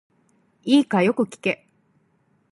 [0.63, 1.67] いいか、よく聞け。